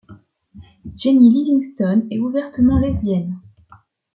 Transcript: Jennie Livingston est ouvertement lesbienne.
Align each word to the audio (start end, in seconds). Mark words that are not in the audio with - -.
Jennie 0.95 1.29
Livingston 1.31 2.07
est 2.09 2.17
ouvertement 2.17 2.79
lesbienne. 2.79 3.37